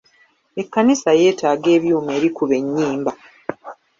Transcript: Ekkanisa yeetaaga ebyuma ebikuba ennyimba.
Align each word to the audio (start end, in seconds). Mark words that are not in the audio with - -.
Ekkanisa 0.61 1.09
yeetaaga 1.21 1.67
ebyuma 1.77 2.11
ebikuba 2.17 2.53
ennyimba. 2.61 3.11